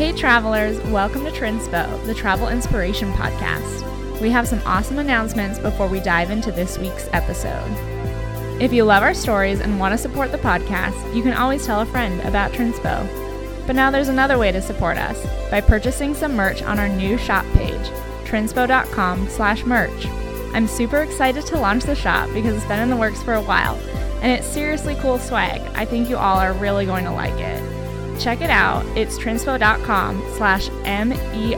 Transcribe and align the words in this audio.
Hey, 0.00 0.12
travelers, 0.12 0.80
welcome 0.84 1.26
to 1.26 1.30
Trinspo, 1.30 2.06
the 2.06 2.14
travel 2.14 2.48
inspiration 2.48 3.12
podcast. 3.12 4.18
We 4.18 4.30
have 4.30 4.48
some 4.48 4.62
awesome 4.64 4.98
announcements 4.98 5.58
before 5.58 5.88
we 5.88 6.00
dive 6.00 6.30
into 6.30 6.50
this 6.50 6.78
week's 6.78 7.10
episode. 7.12 7.70
If 8.62 8.72
you 8.72 8.84
love 8.84 9.02
our 9.02 9.12
stories 9.12 9.60
and 9.60 9.78
want 9.78 9.92
to 9.92 9.98
support 9.98 10.32
the 10.32 10.38
podcast, 10.38 11.14
you 11.14 11.22
can 11.22 11.34
always 11.34 11.66
tell 11.66 11.82
a 11.82 11.84
friend 11.86 12.18
about 12.22 12.52
Trinspo. 12.52 13.66
But 13.66 13.76
now 13.76 13.90
there's 13.90 14.08
another 14.08 14.38
way 14.38 14.50
to 14.52 14.62
support 14.62 14.96
us 14.96 15.22
by 15.50 15.60
purchasing 15.60 16.14
some 16.14 16.34
merch 16.34 16.62
on 16.62 16.78
our 16.78 16.88
new 16.88 17.18
shop 17.18 17.44
page, 17.52 17.90
trinspo.com 18.24 19.28
slash 19.28 19.66
merch. 19.66 20.06
I'm 20.54 20.66
super 20.66 21.02
excited 21.02 21.44
to 21.44 21.60
launch 21.60 21.84
the 21.84 21.94
shop 21.94 22.30
because 22.32 22.56
it's 22.56 22.64
been 22.64 22.80
in 22.80 22.88
the 22.88 22.96
works 22.96 23.22
for 23.22 23.34
a 23.34 23.42
while, 23.42 23.74
and 24.22 24.32
it's 24.32 24.46
seriously 24.46 24.94
cool 24.94 25.18
swag. 25.18 25.60
I 25.74 25.84
think 25.84 26.08
you 26.08 26.16
all 26.16 26.38
are 26.38 26.54
really 26.54 26.86
going 26.86 27.04
to 27.04 27.12
like 27.12 27.38
it. 27.38 27.79
Check 28.20 28.42
it 28.42 28.50
out. 28.50 28.84
It's 28.96 29.18
trinspo.com 29.18 30.22
slash 30.36 30.68
M-E-R-C-H. 30.84 31.56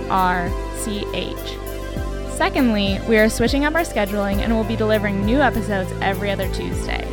Secondly, 2.36 3.00
we 3.08 3.18
are 3.18 3.28
switching 3.28 3.64
up 3.64 3.74
our 3.74 3.82
scheduling 3.82 4.38
and 4.38 4.54
will 4.54 4.64
be 4.64 4.76
delivering 4.76 5.26
new 5.26 5.40
episodes 5.40 5.92
every 6.00 6.30
other 6.30 6.48
Tuesday. 6.54 7.04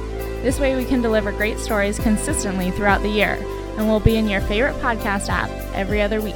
This 0.43 0.59
way 0.59 0.75
we 0.75 0.85
can 0.85 1.01
deliver 1.01 1.31
great 1.31 1.59
stories 1.59 1.99
consistently 1.99 2.71
throughout 2.71 3.01
the 3.01 3.09
year, 3.09 3.37
and 3.77 3.87
we'll 3.87 3.99
be 3.99 4.15
in 4.17 4.29
your 4.29 4.41
favorite 4.41 4.75
podcast 4.75 5.29
app 5.29 5.49
every 5.73 6.01
other 6.01 6.21
week. 6.21 6.35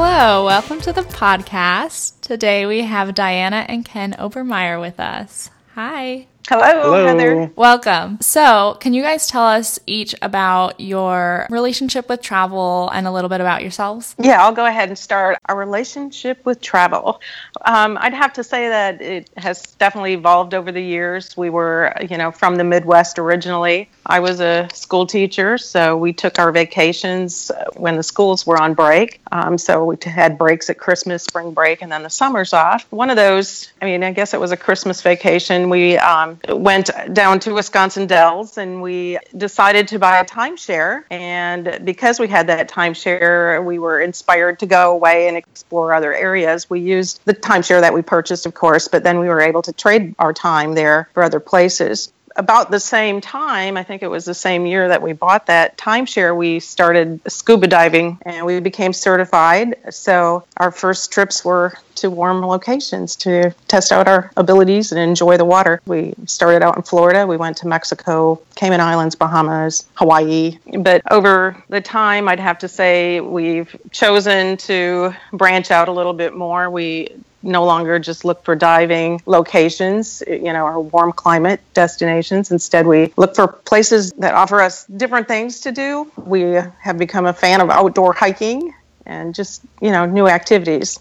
Hello, 0.00 0.44
welcome 0.44 0.80
to 0.82 0.92
the 0.92 1.02
podcast. 1.02 2.20
Today 2.20 2.66
we 2.66 2.82
have 2.82 3.16
Diana 3.16 3.66
and 3.68 3.84
Ken 3.84 4.12
Obermeyer 4.12 4.80
with 4.80 5.00
us. 5.00 5.50
Hi. 5.74 6.28
Hello, 6.48 6.64
Hello. 6.64 7.06
Heather. 7.06 7.52
Welcome. 7.56 8.22
So, 8.22 8.78
can 8.80 8.94
you 8.94 9.02
guys 9.02 9.26
tell 9.26 9.44
us 9.44 9.78
each 9.84 10.14
about 10.22 10.80
your 10.80 11.46
relationship 11.50 12.08
with 12.08 12.22
travel 12.22 12.88
and 12.94 13.06
a 13.06 13.12
little 13.12 13.28
bit 13.28 13.42
about 13.42 13.60
yourselves? 13.60 14.16
Yeah, 14.18 14.42
I'll 14.42 14.54
go 14.54 14.64
ahead 14.64 14.88
and 14.88 14.96
start 14.96 15.36
our 15.44 15.58
relationship 15.58 16.42
with 16.46 16.62
travel. 16.62 17.20
Um, 17.66 17.98
I'd 18.00 18.14
have 18.14 18.32
to 18.32 18.42
say 18.44 18.66
that 18.70 19.02
it 19.02 19.28
has 19.36 19.60
definitely 19.78 20.14
evolved 20.14 20.54
over 20.54 20.72
the 20.72 20.80
years. 20.80 21.36
We 21.36 21.50
were, 21.50 21.94
you 22.08 22.16
know, 22.16 22.30
from 22.30 22.56
the 22.56 22.64
Midwest 22.64 23.18
originally. 23.18 23.90
I 24.06 24.20
was 24.20 24.40
a 24.40 24.68
school 24.72 25.06
teacher, 25.06 25.58
so 25.58 25.98
we 25.98 26.14
took 26.14 26.38
our 26.38 26.50
vacations 26.50 27.50
uh, 27.50 27.66
when 27.76 27.96
the 27.96 28.02
schools 28.02 28.46
were 28.46 28.58
on 28.58 28.72
break. 28.72 29.20
Um, 29.32 29.58
so 29.58 29.84
we 29.84 29.98
had 30.02 30.38
breaks 30.38 30.70
at 30.70 30.78
Christmas, 30.78 31.24
spring 31.24 31.52
break, 31.52 31.82
and 31.82 31.92
then 31.92 32.04
the 32.04 32.10
summers 32.10 32.54
off. 32.54 32.86
One 32.90 33.10
of 33.10 33.16
those, 33.16 33.70
I 33.82 33.84
mean, 33.84 34.02
I 34.02 34.12
guess 34.12 34.32
it 34.32 34.40
was 34.40 34.50
a 34.50 34.56
Christmas 34.56 35.02
vacation. 35.02 35.68
We 35.68 35.98
um, 35.98 36.37
went 36.48 36.90
down 37.12 37.40
to 37.40 37.54
Wisconsin 37.54 38.06
Dells 38.06 38.58
and 38.58 38.82
we 38.82 39.18
decided 39.36 39.88
to 39.88 39.98
buy 39.98 40.18
a 40.18 40.24
timeshare. 40.24 41.04
And 41.10 41.80
because 41.84 42.20
we 42.20 42.28
had 42.28 42.46
that 42.48 42.70
timeshare, 42.70 43.64
we 43.64 43.78
were 43.78 44.00
inspired 44.00 44.58
to 44.60 44.66
go 44.66 44.92
away 44.92 45.28
and 45.28 45.36
explore 45.36 45.92
other 45.94 46.14
areas. 46.14 46.68
We 46.68 46.80
used 46.80 47.20
the 47.24 47.34
timeshare 47.34 47.80
that 47.80 47.94
we 47.94 48.02
purchased, 48.02 48.46
of 48.46 48.54
course, 48.54 48.88
but 48.88 49.04
then 49.04 49.18
we 49.18 49.28
were 49.28 49.40
able 49.40 49.62
to 49.62 49.72
trade 49.72 50.14
our 50.18 50.32
time 50.32 50.74
there 50.74 51.08
for 51.14 51.22
other 51.22 51.40
places 51.40 52.12
about 52.38 52.70
the 52.70 52.80
same 52.80 53.20
time, 53.20 53.76
I 53.76 53.82
think 53.82 54.02
it 54.02 54.08
was 54.08 54.24
the 54.24 54.34
same 54.34 54.64
year 54.64 54.88
that 54.88 55.02
we 55.02 55.12
bought 55.12 55.46
that 55.46 55.76
timeshare, 55.76 56.34
we 56.36 56.60
started 56.60 57.20
scuba 57.30 57.66
diving 57.66 58.18
and 58.22 58.46
we 58.46 58.60
became 58.60 58.92
certified. 58.92 59.74
So 59.90 60.44
our 60.56 60.70
first 60.70 61.12
trips 61.12 61.44
were 61.44 61.74
to 61.96 62.10
warm 62.10 62.46
locations 62.46 63.16
to 63.16 63.52
test 63.66 63.90
out 63.90 64.06
our 64.06 64.30
abilities 64.36 64.92
and 64.92 65.00
enjoy 65.00 65.36
the 65.36 65.44
water. 65.44 65.82
We 65.84 66.14
started 66.26 66.62
out 66.62 66.76
in 66.76 66.82
Florida, 66.82 67.26
we 67.26 67.36
went 67.36 67.56
to 67.58 67.66
Mexico, 67.66 68.40
Cayman 68.54 68.80
Islands, 68.80 69.16
Bahamas, 69.16 69.86
Hawaii. 69.94 70.58
But 70.78 71.02
over 71.10 71.60
the 71.68 71.80
time, 71.80 72.28
I'd 72.28 72.38
have 72.38 72.60
to 72.60 72.68
say 72.68 73.20
we've 73.20 73.74
chosen 73.90 74.56
to 74.58 75.12
branch 75.32 75.72
out 75.72 75.88
a 75.88 75.92
little 75.92 76.12
bit 76.12 76.34
more. 76.34 76.70
We 76.70 77.08
no 77.42 77.64
longer 77.64 77.98
just 77.98 78.24
look 78.24 78.44
for 78.44 78.54
diving 78.54 79.20
locations, 79.26 80.22
you 80.26 80.52
know, 80.52 80.66
or 80.66 80.80
warm 80.80 81.12
climate 81.12 81.60
destinations. 81.74 82.50
Instead, 82.50 82.86
we 82.86 83.12
look 83.16 83.34
for 83.36 83.46
places 83.46 84.12
that 84.12 84.34
offer 84.34 84.60
us 84.60 84.84
different 84.86 85.28
things 85.28 85.60
to 85.60 85.72
do. 85.72 86.10
We 86.16 86.42
have 86.42 86.98
become 86.98 87.26
a 87.26 87.32
fan 87.32 87.60
of 87.60 87.70
outdoor 87.70 88.12
hiking 88.12 88.74
and 89.06 89.34
just, 89.34 89.62
you 89.80 89.90
know, 89.90 90.06
new 90.06 90.28
activities. 90.28 90.98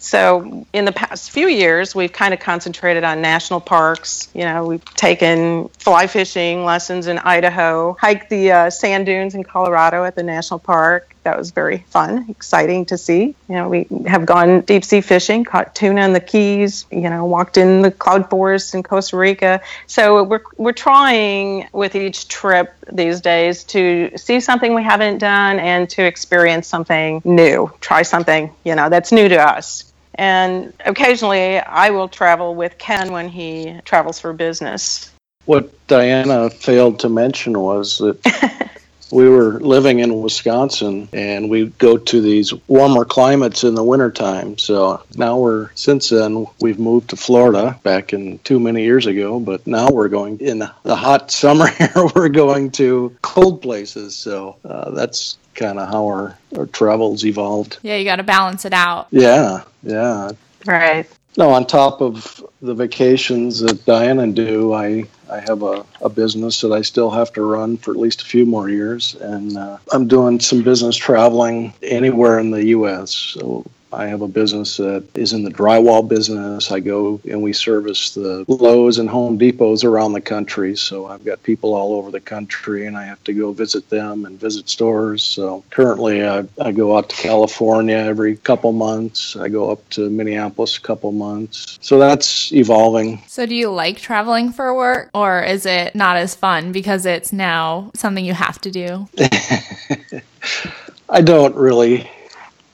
So, 0.00 0.64
in 0.72 0.84
the 0.84 0.92
past 0.92 1.32
few 1.32 1.48
years, 1.48 1.92
we've 1.92 2.12
kind 2.12 2.32
of 2.32 2.38
concentrated 2.38 3.02
on 3.02 3.20
national 3.20 3.60
parks. 3.60 4.28
You 4.32 4.44
know, 4.44 4.64
we've 4.64 4.84
taken 4.94 5.68
fly 5.70 6.06
fishing 6.06 6.64
lessons 6.64 7.08
in 7.08 7.18
Idaho, 7.18 7.96
hiked 8.00 8.30
the 8.30 8.52
uh, 8.52 8.70
sand 8.70 9.06
dunes 9.06 9.34
in 9.34 9.42
Colorado 9.42 10.04
at 10.04 10.14
the 10.14 10.22
national 10.22 10.60
park. 10.60 11.16
That 11.28 11.36
was 11.36 11.50
very 11.50 11.84
fun, 11.88 12.24
exciting 12.30 12.86
to 12.86 12.96
see. 12.96 13.34
You 13.50 13.54
know, 13.54 13.68
we 13.68 13.86
have 14.06 14.24
gone 14.24 14.62
deep 14.62 14.82
sea 14.82 15.02
fishing, 15.02 15.44
caught 15.44 15.74
tuna 15.74 16.06
in 16.06 16.14
the 16.14 16.20
Keys, 16.20 16.86
you 16.90 17.10
know, 17.10 17.26
walked 17.26 17.58
in 17.58 17.82
the 17.82 17.90
cloud 17.90 18.30
forest 18.30 18.74
in 18.74 18.82
Costa 18.82 19.18
Rica. 19.18 19.60
So, 19.86 20.24
we're, 20.24 20.40
we're 20.56 20.72
trying 20.72 21.68
with 21.72 21.94
each 21.94 22.28
trip 22.28 22.72
these 22.90 23.20
days 23.20 23.62
to 23.64 24.10
see 24.16 24.40
something 24.40 24.72
we 24.72 24.82
haven't 24.82 25.18
done 25.18 25.58
and 25.58 25.90
to 25.90 26.02
experience 26.02 26.66
something 26.66 27.20
new, 27.26 27.70
try 27.82 28.00
something, 28.00 28.50
you 28.64 28.74
know, 28.74 28.88
that's 28.88 29.12
new 29.12 29.28
to 29.28 29.36
us. 29.36 29.92
And 30.14 30.72
occasionally 30.86 31.58
I 31.58 31.90
will 31.90 32.08
travel 32.08 32.54
with 32.54 32.78
Ken 32.78 33.12
when 33.12 33.28
he 33.28 33.78
travels 33.84 34.18
for 34.18 34.32
business. 34.32 35.10
What 35.44 35.68
Diana 35.88 36.48
failed 36.48 37.00
to 37.00 37.10
mention 37.10 37.60
was 37.60 37.98
that 37.98 38.70
we 39.10 39.28
were 39.28 39.60
living 39.60 40.00
in 40.00 40.20
Wisconsin 40.20 41.08
and 41.12 41.48
we 41.48 41.66
go 41.66 41.96
to 41.96 42.20
these 42.20 42.52
warmer 42.66 43.04
climates 43.04 43.64
in 43.64 43.74
the 43.74 43.84
wintertime. 43.84 44.58
So 44.58 45.02
now 45.16 45.38
we're, 45.38 45.70
since 45.74 46.10
then, 46.10 46.46
we've 46.60 46.78
moved 46.78 47.10
to 47.10 47.16
Florida 47.16 47.78
back 47.82 48.12
in 48.12 48.38
too 48.40 48.60
many 48.60 48.84
years 48.84 49.06
ago, 49.06 49.40
but 49.40 49.66
now 49.66 49.88
we're 49.90 50.08
going 50.08 50.38
in 50.40 50.58
the 50.58 50.96
hot 50.96 51.30
summer 51.38 51.66
here, 51.66 51.92
we're 52.14 52.28
going 52.28 52.70
to 52.72 53.16
cold 53.22 53.62
places. 53.62 54.14
So 54.14 54.56
uh, 54.64 54.90
that's 54.90 55.38
kind 55.54 55.78
of 55.78 55.88
how 55.88 56.06
our, 56.06 56.38
our 56.56 56.66
travels 56.66 57.24
evolved. 57.24 57.78
Yeah, 57.82 57.96
you 57.96 58.04
got 58.04 58.16
to 58.16 58.22
balance 58.22 58.64
it 58.64 58.72
out. 58.72 59.08
Yeah, 59.10 59.64
yeah. 59.82 60.32
Right. 60.66 61.08
No, 61.38 61.50
on 61.50 61.66
top 61.66 62.02
of 62.02 62.44
the 62.60 62.74
vacations 62.74 63.60
that 63.60 63.86
Diane 63.86 64.16
Diana 64.16 64.32
do, 64.32 64.72
I, 64.72 65.04
I 65.30 65.38
have 65.38 65.62
a, 65.62 65.86
a 66.00 66.08
business 66.08 66.60
that 66.62 66.72
I 66.72 66.82
still 66.82 67.10
have 67.10 67.32
to 67.34 67.42
run 67.42 67.76
for 67.76 67.92
at 67.92 67.96
least 67.96 68.22
a 68.22 68.24
few 68.24 68.44
more 68.44 68.68
years. 68.68 69.14
And 69.14 69.56
uh, 69.56 69.78
I'm 69.92 70.08
doing 70.08 70.40
some 70.40 70.64
business 70.64 70.96
traveling 70.96 71.74
anywhere 71.80 72.40
in 72.40 72.50
the 72.50 72.66
U.S. 72.66 73.12
So 73.12 73.64
I 73.92 74.06
have 74.06 74.22
a 74.22 74.28
business 74.28 74.76
that 74.76 75.04
is 75.14 75.32
in 75.32 75.44
the 75.44 75.50
drywall 75.50 76.06
business. 76.06 76.70
I 76.70 76.80
go 76.80 77.20
and 77.28 77.42
we 77.42 77.52
service 77.52 78.14
the 78.14 78.44
Lowe's 78.48 78.98
and 78.98 79.08
Home 79.08 79.38
Depots 79.38 79.84
around 79.84 80.12
the 80.12 80.20
country. 80.20 80.76
So 80.76 81.06
I've 81.06 81.24
got 81.24 81.42
people 81.42 81.74
all 81.74 81.94
over 81.94 82.10
the 82.10 82.20
country 82.20 82.86
and 82.86 82.96
I 82.96 83.04
have 83.04 83.22
to 83.24 83.32
go 83.32 83.52
visit 83.52 83.88
them 83.88 84.24
and 84.24 84.38
visit 84.38 84.68
stores. 84.68 85.24
So 85.24 85.64
currently 85.70 86.26
I, 86.26 86.44
I 86.60 86.72
go 86.72 86.96
out 86.96 87.08
to 87.10 87.16
California 87.16 87.96
every 87.96 88.36
couple 88.36 88.72
months. 88.72 89.36
I 89.36 89.48
go 89.48 89.70
up 89.70 89.88
to 89.90 90.10
Minneapolis 90.10 90.76
a 90.76 90.80
couple 90.80 91.12
months. 91.12 91.78
So 91.80 91.98
that's 91.98 92.52
evolving. 92.52 93.22
So, 93.26 93.46
do 93.46 93.54
you 93.54 93.70
like 93.70 93.98
traveling 93.98 94.52
for 94.52 94.74
work 94.74 95.10
or 95.14 95.42
is 95.42 95.64
it 95.66 95.94
not 95.94 96.16
as 96.16 96.34
fun 96.34 96.72
because 96.72 97.06
it's 97.06 97.32
now 97.32 97.90
something 97.94 98.24
you 98.24 98.34
have 98.34 98.60
to 98.62 98.70
do? 98.70 99.08
I 101.08 101.22
don't 101.22 101.54
really 101.54 102.10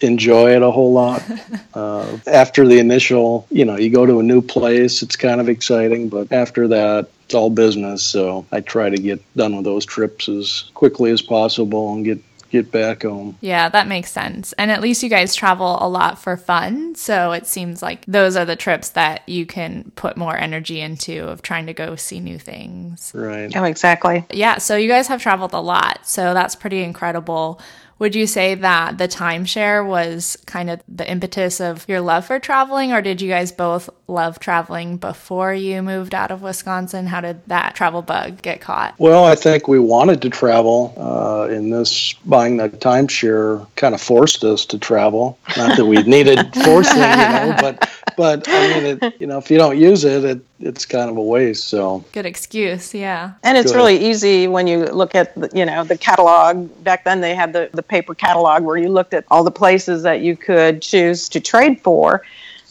enjoy 0.04 0.54
it 0.54 0.62
a 0.62 0.70
whole 0.70 0.92
lot. 0.92 1.22
Uh, 1.74 2.18
after 2.28 2.68
the 2.68 2.78
initial, 2.78 3.48
you 3.50 3.64
know, 3.64 3.76
you 3.76 3.90
go 3.90 4.06
to 4.06 4.20
a 4.20 4.22
new 4.22 4.40
place, 4.40 5.02
it's 5.02 5.16
kind 5.16 5.40
of 5.40 5.48
exciting, 5.48 6.08
but 6.08 6.30
after 6.30 6.68
that, 6.68 7.08
it's 7.24 7.34
all 7.34 7.50
business. 7.50 8.00
So 8.00 8.46
I 8.52 8.60
try 8.60 8.90
to 8.90 8.96
get 8.96 9.20
done 9.34 9.56
with 9.56 9.64
those 9.64 9.84
trips 9.84 10.28
as 10.28 10.70
quickly 10.74 11.10
as 11.10 11.20
possible 11.20 11.92
and 11.92 12.04
get 12.04 12.20
get 12.54 12.70
back 12.70 13.02
home. 13.02 13.36
Yeah, 13.40 13.68
that 13.68 13.88
makes 13.88 14.12
sense. 14.12 14.52
And 14.54 14.70
at 14.70 14.80
least 14.80 15.02
you 15.02 15.08
guys 15.08 15.34
travel 15.34 15.76
a 15.80 15.88
lot 15.88 16.20
for 16.20 16.36
fun. 16.36 16.94
So 16.94 17.32
it 17.32 17.48
seems 17.48 17.82
like 17.82 18.06
those 18.06 18.36
are 18.36 18.44
the 18.44 18.54
trips 18.54 18.90
that 18.90 19.28
you 19.28 19.44
can 19.44 19.90
put 19.96 20.16
more 20.16 20.36
energy 20.36 20.80
into 20.80 21.26
of 21.26 21.42
trying 21.42 21.66
to 21.66 21.74
go 21.74 21.96
see 21.96 22.20
new 22.20 22.38
things. 22.38 23.10
Right. 23.12 23.54
Oh, 23.56 23.64
exactly. 23.64 24.24
Yeah, 24.30 24.58
so 24.58 24.76
you 24.76 24.86
guys 24.86 25.08
have 25.08 25.20
traveled 25.20 25.52
a 25.52 25.60
lot. 25.60 26.06
So 26.06 26.32
that's 26.32 26.54
pretty 26.54 26.84
incredible. 26.84 27.60
Would 27.98 28.14
you 28.14 28.26
say 28.26 28.54
that 28.56 28.98
the 28.98 29.08
timeshare 29.08 29.86
was 29.86 30.36
kind 30.46 30.68
of 30.68 30.82
the 30.88 31.08
impetus 31.08 31.60
of 31.60 31.88
your 31.88 32.00
love 32.00 32.26
for 32.26 32.38
traveling, 32.38 32.92
or 32.92 33.00
did 33.00 33.22
you 33.22 33.28
guys 33.28 33.52
both 33.52 33.88
love 34.08 34.38
traveling 34.38 34.96
before 34.96 35.54
you 35.54 35.82
moved 35.82 36.14
out 36.14 36.30
of 36.30 36.42
Wisconsin? 36.42 37.06
How 37.06 37.20
did 37.20 37.46
that 37.46 37.74
travel 37.74 38.02
bug 38.02 38.42
get 38.42 38.60
caught? 38.60 38.94
Well, 38.98 39.24
I 39.24 39.34
think 39.34 39.68
we 39.68 39.78
wanted 39.78 40.22
to 40.22 40.30
travel. 40.30 40.92
Uh, 40.96 41.48
in 41.50 41.70
this 41.70 42.14
buying 42.24 42.56
the 42.56 42.68
timeshare 42.68 43.66
kind 43.76 43.94
of 43.94 44.00
forced 44.00 44.44
us 44.44 44.66
to 44.66 44.78
travel. 44.78 45.38
Not 45.56 45.76
that 45.76 45.86
we 45.86 46.02
needed 46.02 46.54
forcing, 46.64 46.96
you 46.96 47.02
know, 47.02 47.56
but 47.60 47.83
but 48.16 48.48
I 48.48 48.68
mean, 48.68 48.98
it, 49.02 49.20
you 49.20 49.26
know, 49.26 49.38
if 49.38 49.50
you 49.50 49.58
don't 49.58 49.78
use 49.78 50.04
it, 50.04 50.24
it 50.24 50.40
it's 50.60 50.86
kind 50.86 51.10
of 51.10 51.16
a 51.16 51.22
waste. 51.22 51.68
So 51.68 52.04
good 52.12 52.26
excuse, 52.26 52.94
yeah. 52.94 53.32
And 53.42 53.58
it's 53.58 53.72
Good. 53.72 53.78
really 53.78 54.08
easy 54.08 54.48
when 54.48 54.66
you 54.66 54.84
look 54.86 55.14
at 55.14 55.34
the, 55.34 55.50
you 55.52 55.64
know 55.64 55.84
the 55.84 55.98
catalog. 55.98 56.84
Back 56.84 57.04
then, 57.04 57.20
they 57.20 57.34
had 57.34 57.52
the 57.52 57.70
the 57.72 57.82
paper 57.82 58.14
catalog 58.14 58.62
where 58.62 58.76
you 58.76 58.88
looked 58.88 59.14
at 59.14 59.24
all 59.30 59.44
the 59.44 59.50
places 59.50 60.02
that 60.02 60.20
you 60.20 60.36
could 60.36 60.82
choose 60.82 61.28
to 61.30 61.40
trade 61.40 61.80
for. 61.80 62.22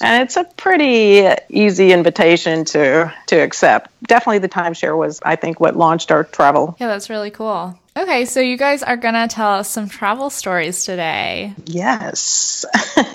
And 0.01 0.21
it's 0.21 0.35
a 0.35 0.43
pretty 0.43 1.29
easy 1.49 1.93
invitation 1.93 2.65
to 2.65 3.13
to 3.27 3.35
accept. 3.37 3.89
Definitely, 4.03 4.39
the 4.39 4.49
timeshare 4.49 4.97
was, 4.97 5.21
I 5.23 5.35
think, 5.35 5.59
what 5.59 5.75
launched 5.75 6.11
our 6.11 6.25
travel. 6.25 6.75
Yeah, 6.79 6.87
that's 6.87 7.09
really 7.09 7.31
cool. 7.31 7.79
Okay, 7.95 8.25
so 8.25 8.39
you 8.39 8.57
guys 8.57 8.81
are 8.81 8.97
gonna 8.97 9.27
tell 9.27 9.51
us 9.51 9.69
some 9.69 9.87
travel 9.87 10.29
stories 10.29 10.83
today. 10.83 11.53
Yes. 11.65 12.65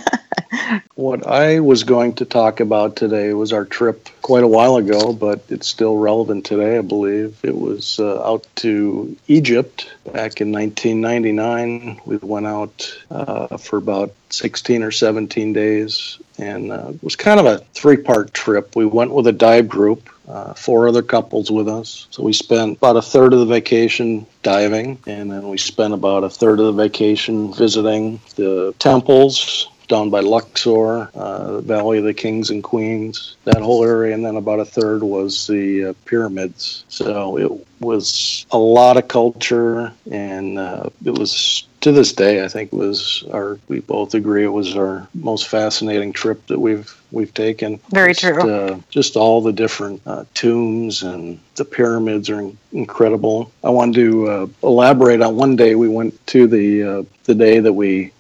what 0.95 1.27
I 1.27 1.61
was 1.61 1.85
going 1.85 2.15
to 2.15 2.25
talk 2.25 2.61
about 2.61 2.97
today 2.97 3.33
was 3.33 3.53
our 3.53 3.65
trip 3.65 4.09
quite 4.23 4.45
a 4.45 4.49
while 4.49 4.77
ago, 4.77 5.13
but 5.13 5.45
it's 5.49 5.67
still 5.67 5.97
relevant 5.97 6.45
today, 6.45 6.79
I 6.79 6.83
believe. 6.83 7.39
It 7.43 7.57
was 7.57 7.99
uh, 7.99 8.23
out 8.23 8.47
to 8.57 9.17
Egypt 9.27 9.91
back 10.05 10.41
in 10.41 10.53
1999. 10.53 12.01
We 12.05 12.17
went 12.19 12.47
out 12.47 12.99
uh, 13.11 13.57
for 13.57 13.77
about 13.79 14.15
16 14.31 14.83
or 14.83 14.91
17 14.91 15.53
days, 15.53 16.19
and 16.39 16.73
uh, 16.73 16.91
it 16.95 17.03
was 17.03 17.17
kind 17.17 17.41
of 17.41 17.47
a 17.47 17.59
three 17.75 17.97
part 17.97 18.35
trip. 18.35 18.77
We 18.77 18.87
went 18.87 19.13
with 19.13 19.27
a 19.27 19.33
dive 19.33 19.69
group. 19.69 20.11
Uh, 20.29 20.53
four 20.53 20.87
other 20.87 21.01
couples 21.01 21.51
with 21.51 21.71
us. 21.71 22.07
So 22.11 22.23
we 22.23 22.35
spent 22.35 22.77
about 22.77 22.99
a 22.99 23.01
third 23.03 23.33
of 23.33 23.39
the 23.39 23.47
vacation 23.47 24.27
diving, 24.43 24.99
and 25.07 25.33
then 25.33 25.49
we 25.49 25.57
spent 25.57 25.95
about 25.95 26.23
a 26.23 26.29
third 26.29 26.61
of 26.61 26.67
the 26.67 26.73
vacation 26.73 27.55
visiting 27.55 28.21
the 28.37 28.75
temples, 28.79 29.71
down 29.89 30.11
by 30.11 30.21
Luxor, 30.21 31.11
uh, 31.15 31.61
Valley 31.61 31.99
of 31.99 32.05
the 32.05 32.15
Kings 32.15 32.51
and 32.51 32.63
Queens, 32.63 33.37
that 33.45 33.61
whole 33.61 33.85
area, 33.85 34.15
and 34.15 34.25
then 34.25 34.37
about 34.37 34.61
a 34.61 34.65
third 34.65 35.03
was 35.03 35.47
the 35.47 35.87
uh, 35.87 35.93
pyramids. 36.05 36.85
So 36.89 37.39
it 37.39 37.67
was 37.81 38.47
a 38.51 38.59
lot 38.59 38.97
of 38.97 39.09
culture, 39.09 39.93
and 40.11 40.59
uh, 40.59 40.91
it 41.05 41.19
was 41.19 41.67
to 41.81 41.93
this 41.93 42.13
day, 42.13 42.45
I 42.45 42.49
think 42.49 42.73
was 42.73 43.25
our. 43.33 43.59
We 43.69 43.81
both 43.81 44.15
agree 44.15 44.45
it 44.45 44.49
was 44.49 44.77
our 44.77 45.07
most 45.15 45.49
fascinating 45.49 46.13
trip 46.13 46.47
that 46.49 46.59
we've 46.59 46.95
we've 47.13 47.33
taken. 47.33 47.81
Very 47.91 48.13
just, 48.13 48.21
true. 48.21 48.51
Uh, 48.51 48.81
just 48.91 49.17
all 49.17 49.41
the 49.41 49.53
different 49.53 50.03
uh, 50.07 50.25
tombs 50.35 51.03
and 51.03 51.39
the 51.55 51.65
pyramids 51.65 52.29
are 52.31 52.51
incredible. 52.73 53.53
I 53.63 53.71
wanted 53.71 53.95
to 53.95 54.29
uh, 54.29 54.47
elaborate 54.63 55.23
on 55.23 55.37
one 55.37 55.57
day 55.57 55.75
we 55.75 55.89
went 55.89 56.27
to 56.29 56.47
the 56.47 56.83
uh, 56.83 57.03
the 57.25 57.35
day 57.35 57.61
that 57.61 57.73
we 57.73 58.13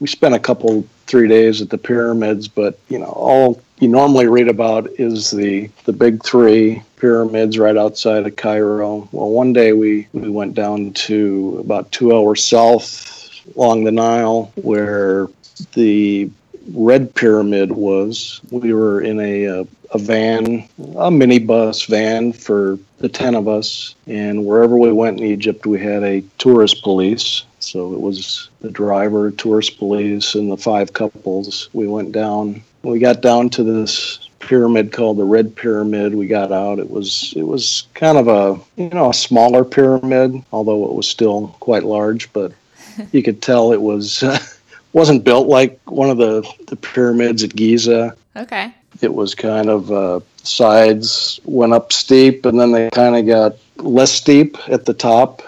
we 0.00 0.06
spent 0.06 0.34
a 0.34 0.38
couple 0.38 0.86
three 1.06 1.28
days 1.28 1.62
at 1.62 1.70
the 1.70 1.78
pyramids, 1.78 2.48
but 2.48 2.78
you 2.88 2.98
know, 2.98 3.06
all 3.06 3.62
you 3.78 3.88
normally 3.88 4.26
read 4.26 4.48
about 4.48 4.88
is 4.98 5.30
the 5.30 5.70
the 5.84 5.92
big 5.92 6.22
three 6.24 6.82
pyramids 6.96 7.58
right 7.58 7.76
outside 7.76 8.26
of 8.26 8.36
Cairo. 8.36 9.08
Well, 9.12 9.30
one 9.30 9.52
day 9.52 9.72
we 9.72 10.08
we 10.12 10.28
went 10.28 10.54
down 10.54 10.92
to 10.92 11.58
about 11.60 11.92
two 11.92 12.16
hours 12.16 12.42
south 12.42 13.14
along 13.56 13.84
the 13.84 13.92
Nile 13.92 14.52
where 14.56 15.28
the 15.74 16.30
Red 16.72 17.14
Pyramid 17.14 17.72
was. 17.72 18.40
We 18.50 18.72
were 18.72 19.00
in 19.00 19.20
a, 19.20 19.44
a, 19.44 19.66
a 19.92 19.98
van, 19.98 20.68
a 20.78 21.10
minibus 21.10 21.86
van 21.86 22.32
for 22.32 22.78
the 22.98 23.08
10 23.08 23.36
of 23.36 23.46
us, 23.46 23.94
and 24.06 24.44
wherever 24.44 24.76
we 24.76 24.90
went 24.92 25.20
in 25.20 25.26
Egypt, 25.26 25.64
we 25.64 25.78
had 25.78 26.02
a 26.02 26.22
tourist 26.38 26.82
police 26.82 27.44
so 27.66 27.92
it 27.92 28.00
was 28.00 28.48
the 28.60 28.70
driver, 28.70 29.30
tourist 29.32 29.78
police, 29.78 30.34
and 30.34 30.50
the 30.50 30.56
five 30.56 30.92
couples. 30.92 31.68
We 31.72 31.88
went 31.88 32.12
down. 32.12 32.62
We 32.82 33.00
got 33.00 33.20
down 33.20 33.50
to 33.50 33.64
this 33.64 34.28
pyramid 34.38 34.92
called 34.92 35.16
the 35.16 35.24
Red 35.24 35.56
Pyramid. 35.56 36.14
We 36.14 36.28
got 36.28 36.52
out. 36.52 36.78
It 36.78 36.90
was 36.90 37.34
it 37.36 37.42
was 37.42 37.86
kind 37.94 38.18
of 38.18 38.28
a 38.28 38.60
you 38.80 38.88
know 38.90 39.10
a 39.10 39.14
smaller 39.14 39.64
pyramid, 39.64 40.42
although 40.52 40.86
it 40.86 40.94
was 40.94 41.08
still 41.08 41.48
quite 41.60 41.82
large. 41.82 42.32
But 42.32 42.52
you 43.12 43.22
could 43.22 43.42
tell 43.42 43.72
it 43.72 43.82
was 43.82 44.22
uh, 44.22 44.38
wasn't 44.92 45.24
built 45.24 45.48
like 45.48 45.78
one 45.90 46.10
of 46.10 46.18
the 46.18 46.48
the 46.68 46.76
pyramids 46.76 47.42
at 47.42 47.54
Giza. 47.54 48.16
Okay. 48.36 48.72
It 49.02 49.12
was 49.12 49.34
kind 49.34 49.68
of 49.68 49.90
uh, 49.90 50.20
sides 50.42 51.40
went 51.44 51.72
up 51.72 51.92
steep, 51.92 52.46
and 52.46 52.58
then 52.60 52.72
they 52.72 52.90
kind 52.90 53.16
of 53.16 53.26
got 53.26 53.56
less 53.84 54.12
steep 54.12 54.56
at 54.68 54.86
the 54.86 54.94
top 54.94 55.42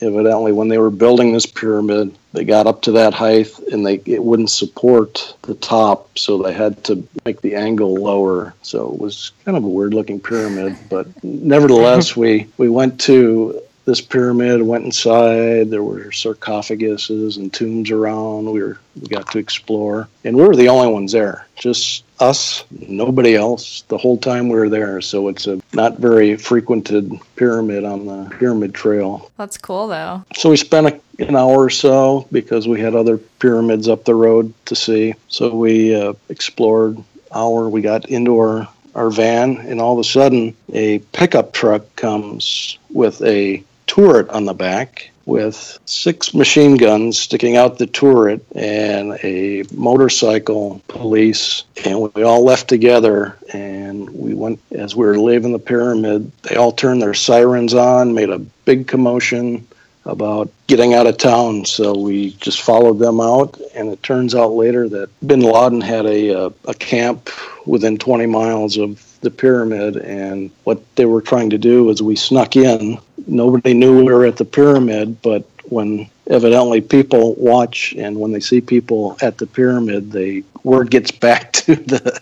evidently 0.00 0.52
when 0.52 0.68
they 0.68 0.78
were 0.78 0.90
building 0.90 1.32
this 1.32 1.46
pyramid 1.46 2.16
they 2.32 2.44
got 2.44 2.66
up 2.66 2.82
to 2.82 2.92
that 2.92 3.14
height 3.14 3.58
and 3.72 3.84
they 3.84 4.00
it 4.06 4.22
wouldn't 4.22 4.50
support 4.50 5.34
the 5.42 5.54
top 5.54 6.16
so 6.18 6.42
they 6.42 6.52
had 6.52 6.82
to 6.84 7.06
make 7.24 7.40
the 7.40 7.54
angle 7.54 7.94
lower. 7.94 8.54
So 8.62 8.92
it 8.92 9.00
was 9.00 9.32
kind 9.44 9.56
of 9.56 9.64
a 9.64 9.68
weird 9.68 9.94
looking 9.94 10.20
pyramid 10.20 10.76
but 10.88 11.06
nevertheless 11.24 12.16
we 12.16 12.46
we 12.56 12.68
went 12.68 13.00
to 13.02 13.60
this 13.88 14.00
pyramid 14.00 14.60
went 14.62 14.84
inside 14.84 15.70
there 15.70 15.82
were 15.82 16.10
sarcophaguses 16.10 17.36
and 17.36 17.52
tombs 17.52 17.90
around 17.90 18.50
we 18.52 18.62
were 18.62 18.78
we 19.00 19.08
got 19.08 19.30
to 19.30 19.38
explore 19.38 20.08
and 20.24 20.36
we 20.36 20.42
were 20.42 20.56
the 20.56 20.68
only 20.68 20.88
ones 20.88 21.12
there 21.12 21.46
just 21.56 22.04
us, 22.20 22.64
nobody 22.70 23.34
else, 23.34 23.82
the 23.88 23.98
whole 23.98 24.18
time 24.18 24.48
we 24.48 24.58
were 24.58 24.68
there. 24.68 25.00
So 25.00 25.28
it's 25.28 25.46
a 25.46 25.60
not 25.72 25.98
very 25.98 26.36
frequented 26.36 27.12
pyramid 27.36 27.84
on 27.84 28.06
the 28.06 28.30
pyramid 28.36 28.74
trail. 28.74 29.30
That's 29.36 29.58
cool, 29.58 29.88
though. 29.88 30.24
So 30.34 30.50
we 30.50 30.56
spent 30.56 30.86
a, 30.88 31.00
an 31.24 31.36
hour 31.36 31.64
or 31.64 31.70
so 31.70 32.26
because 32.32 32.66
we 32.66 32.80
had 32.80 32.94
other 32.94 33.18
pyramids 33.18 33.88
up 33.88 34.04
the 34.04 34.14
road 34.14 34.52
to 34.66 34.76
see. 34.76 35.14
So 35.28 35.54
we 35.54 35.94
uh, 35.94 36.14
explored 36.28 36.98
hour. 37.32 37.68
We 37.68 37.82
got 37.82 38.08
into 38.08 38.38
our 38.38 38.68
our 38.94 39.10
van, 39.10 39.58
and 39.58 39.80
all 39.80 39.92
of 39.92 40.00
a 40.00 40.08
sudden, 40.08 40.56
a 40.72 40.98
pickup 40.98 41.52
truck 41.52 41.94
comes 41.94 42.78
with 42.90 43.22
a 43.22 43.62
turret 43.88 44.28
on 44.28 44.44
the 44.44 44.54
back 44.54 45.10
with 45.26 45.78
six 45.84 46.32
machine 46.32 46.76
guns 46.76 47.18
sticking 47.18 47.56
out 47.56 47.76
the 47.76 47.86
turret 47.86 48.44
and 48.54 49.18
a 49.22 49.64
motorcycle 49.74 50.80
police. 50.88 51.64
And 51.84 52.14
we 52.14 52.22
all 52.22 52.44
left 52.44 52.68
together 52.68 53.36
and 53.52 54.08
we 54.08 54.32
went, 54.32 54.60
as 54.70 54.94
we 54.94 55.04
were 55.04 55.18
leaving 55.18 55.52
the 55.52 55.58
pyramid, 55.58 56.30
they 56.42 56.56
all 56.56 56.72
turned 56.72 57.02
their 57.02 57.12
sirens 57.12 57.74
on, 57.74 58.14
made 58.14 58.30
a 58.30 58.38
big 58.38 58.86
commotion 58.86 59.66
about 60.08 60.50
getting 60.66 60.94
out 60.94 61.06
of 61.06 61.18
town. 61.18 61.66
So 61.66 61.96
we 61.96 62.30
just 62.32 62.62
followed 62.62 62.98
them 62.98 63.20
out, 63.20 63.60
and 63.74 63.90
it 63.90 64.02
turns 64.02 64.34
out 64.34 64.52
later 64.52 64.88
that 64.88 65.10
Bin 65.26 65.40
Laden 65.40 65.82
had 65.82 66.06
a, 66.06 66.28
a, 66.28 66.52
a, 66.64 66.74
camp 66.74 67.28
within 67.66 67.98
20 67.98 68.24
miles 68.24 68.78
of 68.78 68.98
the 69.20 69.30
pyramid, 69.30 69.96
and 69.96 70.50
what 70.64 70.82
they 70.96 71.06
were 71.06 71.20
trying 71.20 71.50
to 71.50 71.58
do 71.58 71.84
was 71.84 72.02
we 72.02 72.16
snuck 72.16 72.56
in. 72.56 72.98
Nobody 73.26 73.74
knew 73.74 74.04
we 74.04 74.12
were 74.12 74.26
at 74.26 74.36
the 74.36 74.44
pyramid, 74.44 75.20
but 75.22 75.44
when 75.64 76.08
evidently 76.28 76.80
people 76.80 77.34
watch 77.34 77.94
and 77.98 78.18
when 78.18 78.32
they 78.32 78.40
see 78.40 78.60
people 78.60 79.16
at 79.20 79.38
the 79.38 79.46
pyramid, 79.46 80.12
the 80.12 80.44
word 80.64 80.90
gets 80.90 81.10
back 81.26 81.52
to 81.52 81.76
the 81.76 82.20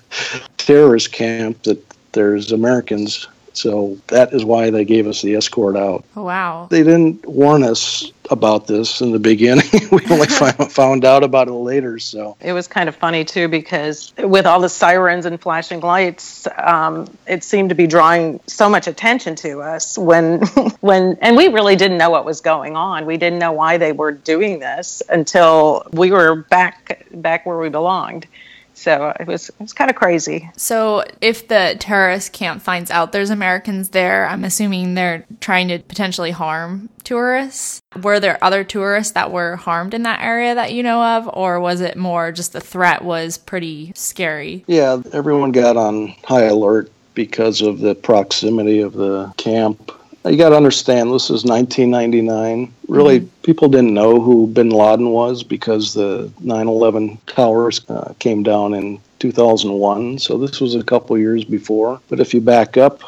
terrorist 0.56 1.12
camp 1.12 1.62
that 1.64 1.82
there's 2.12 2.52
Americans 2.52 3.28
so 3.56 3.98
that 4.08 4.32
is 4.32 4.44
why 4.44 4.70
they 4.70 4.84
gave 4.84 5.06
us 5.06 5.22
the 5.22 5.34
escort 5.34 5.76
out. 5.76 6.04
Oh, 6.14 6.25
wow. 6.25 6.68
They 6.70 6.82
didn't 6.82 7.26
warn 7.26 7.62
us 7.62 8.12
about 8.30 8.66
this 8.66 9.00
in 9.00 9.12
the 9.12 9.18
beginning. 9.18 9.66
we 9.90 10.04
only 10.10 10.26
found 10.70 11.04
out 11.04 11.22
about 11.22 11.48
it 11.48 11.52
later. 11.52 11.98
So 11.98 12.36
it 12.40 12.52
was 12.52 12.68
kind 12.68 12.88
of 12.88 12.96
funny 12.96 13.25
too 13.25 13.48
because 13.48 14.12
with 14.18 14.46
all 14.46 14.60
the 14.60 14.68
sirens 14.68 15.26
and 15.26 15.40
flashing 15.40 15.80
lights, 15.80 16.46
um, 16.56 17.06
it 17.26 17.44
seemed 17.44 17.70
to 17.70 17.75
be 17.75 17.86
drawing 17.86 18.40
so 18.46 18.68
much 18.68 18.86
attention 18.86 19.36
to 19.36 19.62
us 19.62 19.96
when 19.96 20.42
when 20.80 21.18
and 21.20 21.36
we 21.36 21.48
really 21.48 21.76
didn't 21.76 21.98
know 21.98 22.10
what 22.10 22.25
was 22.25 22.40
going 22.40 22.76
on. 22.76 23.06
We 23.06 23.16
didn't 23.16 23.38
know 23.38 23.52
why 23.52 23.78
they 23.78 23.92
were 23.92 24.12
doing 24.12 24.58
this 24.58 25.02
until 25.08 25.86
we 25.92 26.10
were 26.10 26.36
back 26.36 27.06
back 27.12 27.46
where 27.46 27.58
we 27.58 27.68
belonged. 27.68 28.26
So 28.76 29.12
it 29.18 29.26
was 29.26 29.49
it 29.49 29.59
was 29.59 29.73
kind 29.73 29.90
of 29.90 29.97
crazy. 29.97 30.50
So 30.56 31.02
if 31.23 31.49
the 31.49 31.76
terrorist 31.80 32.33
camp 32.35 32.61
finds 32.61 32.90
out 32.90 33.11
there's 33.11 33.30
Americans 33.30 33.88
there, 33.88 34.28
I'm 34.28 34.45
assuming 34.45 34.95
they're 34.95 35.25
trying 35.40 35.68
to 35.68 35.78
potentially 35.78 36.30
harm 36.30 36.90
tourists. 37.02 37.80
Were 38.02 38.21
there 38.21 38.42
other 38.45 38.64
tourists 38.64 39.14
that 39.14 39.33
were 39.33 39.56
harmed 39.56 39.95
in 39.95 40.02
that 40.02 40.21
area 40.23 40.54
that 40.54 40.75
you 40.75 40.83
know 40.83 41.02
of, 41.02 41.28
or 41.33 41.59
was 41.59 41.80
it 41.80 41.97
more 41.97 42.33
just 42.33 42.52
the 42.52 42.61
threat 42.61 43.02
was 43.02 43.38
pretty 43.38 43.92
scary? 43.95 44.62
Yeah, 44.66 45.00
everyone 45.12 45.52
got 45.52 45.78
on 45.78 46.09
high 46.25 46.45
alert 46.45 46.92
because 47.14 47.62
of 47.62 47.80
the 47.80 47.95
proximity 47.95 48.80
of 48.80 48.92
the 48.92 49.33
camp 49.38 49.90
you 50.28 50.37
got 50.37 50.50
to 50.50 50.56
understand 50.56 51.12
this 51.12 51.30
is 51.30 51.45
1999. 51.45 52.73
Really, 52.88 53.21
mm-hmm. 53.21 53.42
people 53.42 53.68
didn't 53.68 53.95
know 53.95 54.21
who 54.21 54.47
Bin 54.47 54.71
Laden 54.71 55.11
was 55.11 55.42
because 55.42 55.95
the 55.95 56.30
9/11 56.42 57.18
towers 57.26 57.80
uh, 57.88 58.14
came 58.18 58.42
down 58.42 58.75
in 58.75 59.00
2001. 59.18 60.18
So 60.18 60.38
this 60.38 60.61
was 60.61 60.75
a 60.75 60.83
couple 60.83 61.18
years 61.18 61.45
before. 61.45 62.00
But 62.09 62.21
if 62.21 62.35
you 62.35 62.40
back 62.40 62.76
up 62.76 63.00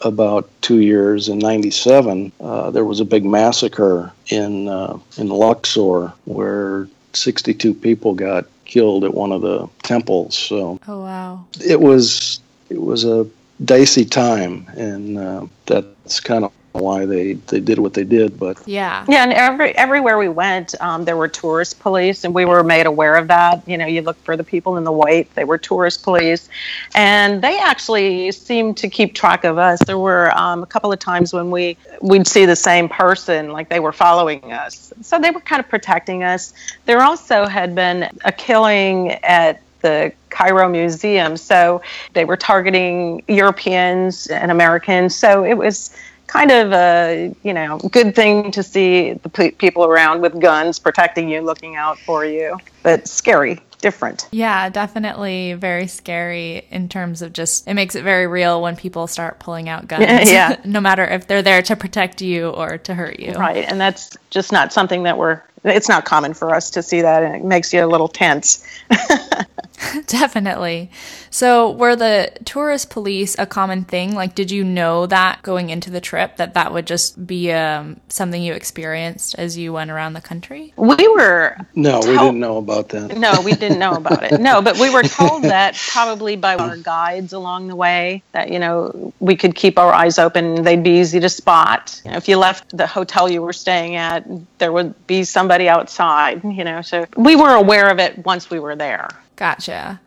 about 0.00 0.48
two 0.60 0.80
years 0.80 1.28
in 1.28 1.38
'97, 1.38 2.32
uh, 2.40 2.70
there 2.70 2.84
was 2.84 3.00
a 3.00 3.04
big 3.04 3.24
massacre 3.24 4.12
in 4.28 4.68
uh, 4.68 4.98
in 5.16 5.28
Luxor 5.28 6.12
where 6.24 6.88
62 7.12 7.74
people 7.74 8.14
got 8.14 8.46
killed 8.64 9.04
at 9.04 9.14
one 9.14 9.32
of 9.32 9.42
the 9.42 9.68
temples. 9.82 10.36
So, 10.36 10.78
oh 10.88 11.02
wow, 11.02 11.44
it 11.64 11.80
was 11.80 12.40
it 12.70 12.80
was 12.80 13.04
a 13.04 13.26
dicey 13.64 14.04
time, 14.04 14.66
and 14.76 15.18
uh, 15.18 15.46
that's 15.66 16.20
kind 16.20 16.44
of 16.44 16.52
why 16.74 17.06
they, 17.06 17.34
they 17.34 17.60
did 17.60 17.78
what 17.78 17.94
they 17.94 18.02
did 18.02 18.38
but 18.38 18.60
yeah. 18.66 19.04
Yeah 19.08 19.22
and 19.22 19.32
every 19.32 19.76
everywhere 19.76 20.18
we 20.18 20.28
went 20.28 20.74
um, 20.80 21.04
there 21.04 21.16
were 21.16 21.28
tourist 21.28 21.78
police 21.78 22.24
and 22.24 22.34
we 22.34 22.44
were 22.44 22.64
made 22.64 22.86
aware 22.86 23.14
of 23.14 23.28
that. 23.28 23.62
You 23.66 23.78
know 23.78 23.86
you 23.86 24.02
look 24.02 24.16
for 24.24 24.36
the 24.36 24.42
people 24.42 24.76
in 24.76 24.84
the 24.84 24.92
white 24.92 25.32
they 25.34 25.44
were 25.44 25.56
tourist 25.56 26.02
police. 26.02 26.48
And 26.94 27.42
they 27.42 27.58
actually 27.58 28.32
seemed 28.32 28.76
to 28.78 28.88
keep 28.88 29.14
track 29.14 29.44
of 29.44 29.56
us. 29.56 29.78
There 29.86 29.98
were 29.98 30.36
um, 30.36 30.62
a 30.62 30.66
couple 30.66 30.92
of 30.92 30.98
times 30.98 31.32
when 31.32 31.50
we 31.50 31.76
we'd 32.02 32.26
see 32.26 32.44
the 32.44 32.56
same 32.56 32.88
person 32.88 33.52
like 33.52 33.68
they 33.68 33.80
were 33.80 33.92
following 33.92 34.52
us. 34.52 34.92
So 35.00 35.20
they 35.20 35.30
were 35.30 35.40
kind 35.40 35.60
of 35.60 35.68
protecting 35.68 36.24
us. 36.24 36.52
There 36.86 37.02
also 37.02 37.46
had 37.46 37.74
been 37.74 38.10
a 38.24 38.32
killing 38.32 39.12
at 39.22 39.60
the 39.82 40.12
Cairo 40.30 40.68
Museum. 40.68 41.36
So 41.36 41.82
they 42.14 42.24
were 42.24 42.36
targeting 42.36 43.22
Europeans 43.28 44.26
and 44.26 44.50
Americans. 44.50 45.14
So 45.14 45.44
it 45.44 45.54
was 45.54 45.94
kind 46.26 46.50
of 46.50 46.72
a 46.72 47.34
you 47.42 47.52
know 47.52 47.78
good 47.90 48.14
thing 48.14 48.50
to 48.52 48.62
see 48.62 49.12
the 49.12 49.28
p- 49.28 49.50
people 49.52 49.84
around 49.84 50.20
with 50.20 50.40
guns 50.40 50.78
protecting 50.78 51.28
you, 51.28 51.40
looking 51.40 51.76
out 51.76 51.98
for 51.98 52.24
you, 52.24 52.58
but 52.82 53.08
scary. 53.08 53.60
Different. 53.80 54.28
Yeah, 54.30 54.70
definitely 54.70 55.52
very 55.52 55.88
scary 55.88 56.66
in 56.70 56.88
terms 56.88 57.20
of 57.20 57.34
just 57.34 57.68
it 57.68 57.74
makes 57.74 57.94
it 57.94 58.02
very 58.02 58.26
real 58.26 58.62
when 58.62 58.76
people 58.76 59.06
start 59.06 59.40
pulling 59.40 59.68
out 59.68 59.86
guns. 59.88 60.02
yeah. 60.30 60.58
no 60.64 60.80
matter 60.80 61.04
if 61.04 61.26
they're 61.26 61.42
there 61.42 61.60
to 61.60 61.76
protect 61.76 62.22
you 62.22 62.48
or 62.48 62.78
to 62.78 62.94
hurt 62.94 63.20
you. 63.20 63.32
Right. 63.32 63.62
And 63.68 63.78
that's 63.78 64.16
just 64.30 64.52
not 64.52 64.72
something 64.72 65.02
that 65.02 65.18
we're 65.18 65.42
it's 65.64 65.88
not 65.88 66.06
common 66.06 66.32
for 66.32 66.54
us 66.54 66.70
to 66.70 66.82
see 66.82 67.02
that 67.02 67.22
and 67.22 67.34
it 67.36 67.44
makes 67.44 67.74
you 67.74 67.84
a 67.84 67.88
little 67.88 68.08
tense. 68.08 68.66
Definitely. 70.06 70.90
So, 71.30 71.72
were 71.72 71.96
the 71.96 72.32
tourist 72.44 72.90
police 72.90 73.36
a 73.38 73.46
common 73.46 73.84
thing? 73.84 74.14
Like, 74.14 74.34
did 74.34 74.50
you 74.50 74.62
know 74.62 75.06
that 75.06 75.42
going 75.42 75.70
into 75.70 75.90
the 75.90 76.00
trip 76.00 76.36
that 76.36 76.54
that 76.54 76.72
would 76.72 76.86
just 76.86 77.26
be 77.26 77.52
um, 77.52 78.00
something 78.08 78.40
you 78.40 78.52
experienced 78.54 79.34
as 79.36 79.58
you 79.58 79.72
went 79.72 79.90
around 79.90 80.12
the 80.12 80.20
country? 80.20 80.72
We 80.76 81.08
were. 81.08 81.56
No, 81.74 81.98
we 82.00 82.16
didn't 82.16 82.38
know 82.38 82.58
about 82.58 82.90
that. 82.90 83.16
No, 83.16 83.40
we 83.40 83.52
didn't 83.52 83.78
know 83.78 83.94
about 83.94 84.22
it. 84.22 84.40
No, 84.40 84.62
but 84.62 84.78
we 84.78 84.90
were 84.90 85.02
told 85.02 85.42
that 85.44 85.74
probably 85.74 86.36
by 86.36 86.54
our 86.56 86.76
guides 86.76 87.32
along 87.32 87.68
the 87.68 87.76
way 87.76 88.22
that, 88.32 88.50
you 88.52 88.58
know, 88.58 89.12
we 89.18 89.34
could 89.36 89.54
keep 89.54 89.78
our 89.78 89.92
eyes 89.92 90.18
open. 90.18 90.62
They'd 90.62 90.82
be 90.82 91.00
easy 91.00 91.18
to 91.20 91.28
spot. 91.28 92.00
You 92.04 92.12
know, 92.12 92.16
if 92.16 92.28
you 92.28 92.36
left 92.36 92.76
the 92.76 92.86
hotel 92.86 93.28
you 93.28 93.42
were 93.42 93.52
staying 93.52 93.96
at, 93.96 94.24
there 94.58 94.70
would 94.70 95.06
be 95.06 95.24
somebody 95.24 95.68
outside, 95.68 96.44
you 96.44 96.64
know, 96.64 96.82
so 96.82 97.06
we 97.16 97.34
were 97.34 97.54
aware 97.54 97.90
of 97.90 97.98
it 97.98 98.24
once 98.24 98.50
we 98.50 98.60
were 98.60 98.76
there. 98.76 99.08
Gotcha. 99.36 100.00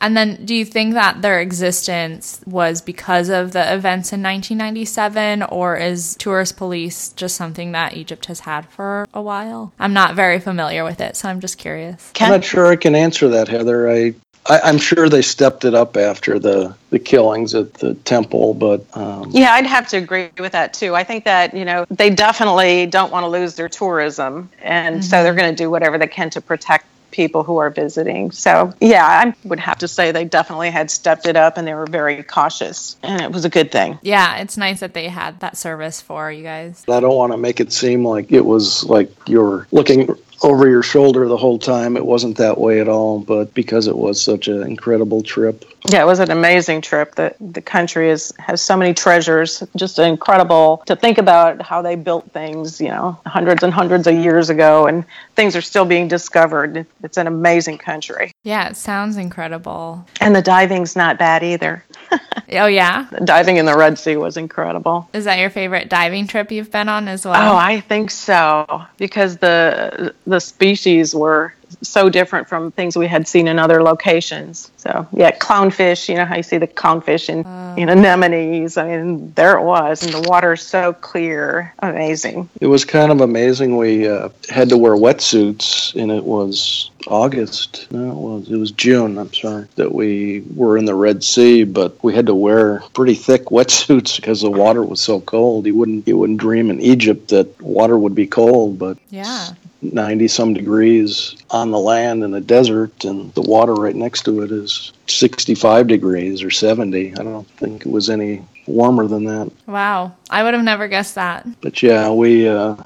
And 0.00 0.16
then 0.16 0.44
do 0.44 0.54
you 0.54 0.64
think 0.64 0.94
that 0.94 1.22
their 1.22 1.40
existence 1.40 2.40
was 2.46 2.82
because 2.82 3.28
of 3.28 3.52
the 3.52 3.60
events 3.60 4.12
in 4.12 4.22
1997 4.22 5.44
or 5.44 5.76
is 5.76 6.16
tourist 6.16 6.56
police 6.56 7.10
just 7.10 7.36
something 7.36 7.72
that 7.72 7.96
Egypt 7.96 8.26
has 8.26 8.40
had 8.40 8.68
for 8.68 9.06
a 9.14 9.22
while? 9.22 9.72
I'm 9.78 9.92
not 9.92 10.14
very 10.14 10.40
familiar 10.40 10.84
with 10.84 11.00
it, 11.00 11.16
so 11.16 11.28
I'm 11.28 11.40
just 11.40 11.58
curious. 11.58 12.12
I'm 12.20 12.32
not 12.32 12.44
sure 12.44 12.66
I 12.66 12.76
can 12.76 12.94
answer 12.94 13.28
that, 13.28 13.48
Heather. 13.48 13.90
I 13.90 14.14
I, 14.46 14.68
am 14.68 14.78
sure 14.78 15.08
they 15.08 15.22
stepped 15.22 15.64
it 15.64 15.74
up 15.74 15.96
after 15.96 16.38
the, 16.38 16.74
the 16.90 16.98
killings 16.98 17.54
at 17.54 17.74
the 17.74 17.94
temple, 17.94 18.52
but 18.52 18.84
um, 18.94 19.30
yeah, 19.30 19.52
I'd 19.54 19.64
have 19.64 19.88
to 19.88 19.96
agree 19.96 20.28
with 20.38 20.52
that 20.52 20.74
too. 20.74 20.94
I 20.94 21.02
think 21.02 21.24
that 21.24 21.54
you 21.54 21.64
know 21.64 21.86
they 21.90 22.10
definitely 22.10 22.84
don't 22.86 23.10
want 23.10 23.24
to 23.24 23.28
lose 23.28 23.54
their 23.54 23.70
tourism, 23.70 24.50
and 24.60 24.96
mm-hmm. 24.96 25.02
so 25.02 25.22
they're 25.22 25.34
going 25.34 25.54
to 25.54 25.56
do 25.56 25.70
whatever 25.70 25.96
they 25.96 26.06
can 26.06 26.28
to 26.30 26.42
protect 26.42 26.84
people 27.14 27.44
who 27.44 27.58
are 27.58 27.70
visiting. 27.70 28.32
So, 28.32 28.72
yeah, 28.80 29.06
I 29.06 29.34
would 29.48 29.60
have 29.60 29.78
to 29.78 29.88
say 29.88 30.10
they 30.10 30.24
definitely 30.24 30.70
had 30.70 30.90
stepped 30.90 31.26
it 31.26 31.36
up 31.36 31.56
and 31.56 31.66
they 31.66 31.74
were 31.74 31.86
very 31.86 32.22
cautious, 32.24 32.96
and 33.04 33.20
it 33.22 33.30
was 33.30 33.44
a 33.44 33.48
good 33.48 33.70
thing. 33.70 33.98
Yeah, 34.02 34.38
it's 34.38 34.56
nice 34.56 34.80
that 34.80 34.94
they 34.94 35.08
had 35.08 35.38
that 35.40 35.56
service 35.56 36.00
for 36.00 36.32
you 36.32 36.42
guys. 36.42 36.84
I 36.88 36.98
don't 36.98 37.14
want 37.14 37.32
to 37.32 37.38
make 37.38 37.60
it 37.60 37.72
seem 37.72 38.04
like 38.04 38.32
it 38.32 38.44
was 38.44 38.84
like 38.84 39.10
you're 39.28 39.68
looking 39.70 40.08
over 40.44 40.68
your 40.68 40.82
shoulder 40.82 41.26
the 41.26 41.36
whole 41.36 41.58
time. 41.58 41.96
It 41.96 42.04
wasn't 42.04 42.36
that 42.36 42.58
way 42.58 42.80
at 42.80 42.88
all, 42.88 43.18
but 43.18 43.54
because 43.54 43.86
it 43.86 43.96
was 43.96 44.22
such 44.22 44.46
an 44.46 44.62
incredible 44.62 45.22
trip. 45.22 45.64
Yeah, 45.88 46.02
it 46.02 46.06
was 46.06 46.18
an 46.18 46.30
amazing 46.30 46.82
trip. 46.82 47.14
The 47.14 47.34
the 47.40 47.60
country 47.60 48.10
is 48.10 48.32
has 48.38 48.62
so 48.62 48.76
many 48.76 48.94
treasures. 48.94 49.62
Just 49.76 49.98
incredible 49.98 50.82
to 50.86 50.96
think 50.96 51.18
about 51.18 51.62
how 51.62 51.82
they 51.82 51.94
built 51.94 52.30
things, 52.32 52.80
you 52.80 52.88
know, 52.88 53.18
hundreds 53.26 53.62
and 53.62 53.72
hundreds 53.72 54.06
of 54.06 54.14
years 54.14 54.50
ago 54.50 54.86
and 54.86 55.04
things 55.34 55.56
are 55.56 55.62
still 55.62 55.84
being 55.84 56.08
discovered. 56.08 56.86
It's 57.02 57.16
an 57.16 57.26
amazing 57.26 57.78
country. 57.78 58.32
Yeah, 58.44 58.68
it 58.68 58.76
sounds 58.76 59.16
incredible. 59.16 60.06
And 60.20 60.34
the 60.34 60.42
diving's 60.42 60.94
not 60.96 61.18
bad 61.18 61.42
either. 61.42 61.84
oh 62.52 62.66
yeah. 62.66 63.08
diving 63.24 63.56
in 63.56 63.66
the 63.66 63.76
Red 63.76 63.98
Sea 63.98 64.16
was 64.16 64.36
incredible. 64.36 65.08
Is 65.12 65.24
that 65.24 65.38
your 65.38 65.50
favorite 65.50 65.88
diving 65.88 66.26
trip 66.26 66.50
you've 66.50 66.70
been 66.70 66.88
on 66.88 67.08
as 67.08 67.24
well? 67.24 67.34
Oh, 67.34 67.56
I 67.56 67.80
think 67.80 68.10
so 68.10 68.84
because 68.98 69.38
the 69.38 70.14
the 70.26 70.40
species 70.40 71.14
were 71.14 71.54
so 71.82 72.08
different 72.08 72.48
from 72.48 72.70
things 72.72 72.96
we 72.96 73.06
had 73.06 73.26
seen 73.26 73.48
in 73.48 73.58
other 73.58 73.82
locations. 73.82 74.70
So 74.76 75.06
yeah, 75.12 75.36
clownfish. 75.38 76.08
You 76.08 76.16
know 76.16 76.24
how 76.24 76.36
you 76.36 76.42
see 76.42 76.58
the 76.58 76.68
clownfish 76.68 77.28
in 77.28 77.44
uh, 77.44 77.63
in 77.76 77.88
anemones. 77.88 78.76
I 78.76 78.88
mean, 78.88 79.32
there 79.34 79.56
it 79.56 79.62
was, 79.62 80.02
and 80.02 80.12
the 80.12 80.28
water's 80.28 80.62
so 80.62 80.92
clear, 80.92 81.74
amazing. 81.80 82.48
It 82.60 82.66
was 82.66 82.84
kind 82.84 83.10
of 83.12 83.20
amazing. 83.20 83.76
We 83.76 84.08
uh, 84.08 84.28
had 84.48 84.68
to 84.70 84.76
wear 84.76 84.92
wetsuits, 84.92 85.94
and 86.00 86.10
it 86.10 86.24
was 86.24 86.90
August. 87.06 87.86
No, 87.90 88.10
it 88.10 88.14
was 88.14 88.50
it 88.50 88.56
was 88.56 88.70
June. 88.72 89.18
I'm 89.18 89.32
sorry 89.32 89.66
that 89.76 89.92
we 89.92 90.40
were 90.54 90.78
in 90.78 90.84
the 90.84 90.94
Red 90.94 91.22
Sea, 91.22 91.64
but 91.64 92.02
we 92.02 92.14
had 92.14 92.26
to 92.26 92.34
wear 92.34 92.80
pretty 92.94 93.14
thick 93.14 93.46
wetsuits 93.46 94.16
because 94.20 94.40
the 94.40 94.50
water 94.50 94.82
was 94.82 95.00
so 95.00 95.20
cold. 95.20 95.66
You 95.66 95.76
wouldn't 95.76 96.06
you 96.06 96.18
wouldn't 96.18 96.40
dream 96.40 96.70
in 96.70 96.80
Egypt 96.80 97.28
that 97.28 97.60
water 97.60 97.98
would 97.98 98.14
be 98.14 98.26
cold, 98.26 98.78
but 98.78 98.98
yeah, 99.10 99.50
90 99.92 100.28
some 100.28 100.54
degrees 100.54 101.36
on 101.50 101.70
the 101.70 101.78
land 101.78 102.24
in 102.24 102.30
the 102.30 102.40
desert, 102.40 103.04
and 103.04 103.32
the 103.34 103.42
water 103.42 103.74
right 103.74 103.94
next 103.94 104.22
to 104.24 104.42
it 104.42 104.50
is 104.50 104.92
65 105.06 105.86
degrees 105.86 106.42
or 106.42 106.50
70. 106.50 107.12
I 107.12 107.22
don't 107.22 107.48
think 107.50 107.86
it 107.86 107.92
was 107.92 108.10
any 108.10 108.44
warmer 108.66 109.06
than 109.06 109.24
that. 109.24 109.50
Wow. 109.66 110.14
I 110.30 110.42
would 110.42 110.54
have 110.54 110.64
never 110.64 110.88
guessed 110.88 111.16
that. 111.16 111.46
But 111.60 111.82
yeah, 111.82 112.10
we, 112.10 112.48
uh, 112.48 112.76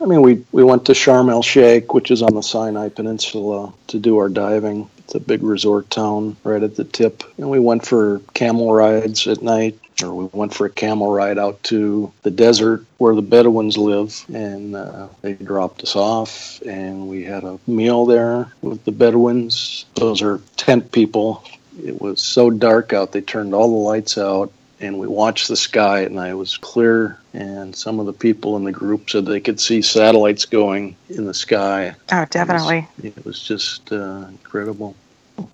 I 0.00 0.04
mean, 0.04 0.22
we, 0.22 0.44
we 0.52 0.64
went 0.64 0.86
to 0.86 0.92
Sharm 0.92 1.30
el 1.30 1.42
Sheikh, 1.42 1.94
which 1.94 2.10
is 2.10 2.22
on 2.22 2.34
the 2.34 2.42
Sinai 2.42 2.88
Peninsula, 2.88 3.72
to 3.88 3.98
do 3.98 4.18
our 4.18 4.28
diving. 4.28 4.88
It's 4.98 5.14
a 5.14 5.20
big 5.20 5.42
resort 5.42 5.90
town 5.90 6.36
right 6.44 6.62
at 6.62 6.76
the 6.76 6.84
tip. 6.84 7.24
And 7.38 7.50
we 7.50 7.58
went 7.58 7.86
for 7.86 8.20
camel 8.34 8.72
rides 8.72 9.26
at 9.26 9.42
night 9.42 9.78
or 10.02 10.14
we 10.14 10.28
went 10.32 10.54
for 10.54 10.66
a 10.66 10.70
camel 10.70 11.10
ride 11.12 11.38
out 11.38 11.62
to 11.64 12.12
the 12.22 12.30
desert 12.30 12.84
where 12.98 13.14
the 13.14 13.22
Bedouins 13.22 13.76
live, 13.76 14.24
and 14.32 14.76
uh, 14.76 15.08
they 15.22 15.34
dropped 15.34 15.82
us 15.82 15.96
off, 15.96 16.60
and 16.62 17.08
we 17.08 17.24
had 17.24 17.44
a 17.44 17.58
meal 17.66 18.06
there 18.06 18.52
with 18.62 18.84
the 18.84 18.92
Bedouins. 18.92 19.84
Those 19.94 20.22
are 20.22 20.40
tent 20.56 20.92
people. 20.92 21.44
It 21.84 22.00
was 22.00 22.22
so 22.22 22.50
dark 22.50 22.92
out, 22.92 23.12
they 23.12 23.20
turned 23.20 23.54
all 23.54 23.68
the 23.68 23.88
lights 23.88 24.18
out, 24.18 24.52
and 24.80 24.98
we 24.98 25.06
watched 25.06 25.48
the 25.48 25.56
sky 25.56 26.04
at 26.04 26.12
night. 26.12 26.30
It 26.30 26.34
was 26.34 26.56
clear, 26.56 27.18
and 27.32 27.74
some 27.74 28.00
of 28.00 28.06
the 28.06 28.12
people 28.12 28.56
in 28.56 28.64
the 28.64 28.72
group 28.72 29.10
said 29.10 29.26
they 29.26 29.40
could 29.40 29.60
see 29.60 29.82
satellites 29.82 30.44
going 30.44 30.96
in 31.08 31.24
the 31.24 31.34
sky. 31.34 31.94
Oh, 32.12 32.24
definitely. 32.30 32.88
It 33.02 33.16
was, 33.16 33.16
it 33.16 33.24
was 33.24 33.42
just 33.42 33.92
uh, 33.92 34.26
incredible. 34.28 34.94